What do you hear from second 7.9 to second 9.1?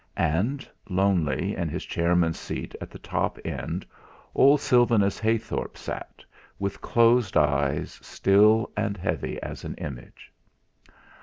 still and